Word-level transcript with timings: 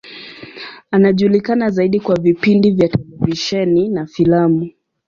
Anajulikana 0.91 1.69
zaidi 1.69 1.99
kwa 1.99 2.15
vipindi 2.15 2.71
vya 2.71 2.87
televisheni 2.89 3.89
na 3.89 4.05
filamu. 4.05 4.69